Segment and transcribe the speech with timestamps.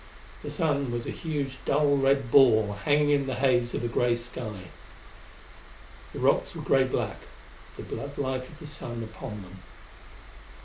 [0.41, 4.15] The sun was a huge dull red ball hanging in the haze of a grey
[4.15, 4.61] sky.
[6.11, 7.19] The rocks were grey black,
[7.77, 9.59] with the blood light of the sun upon them.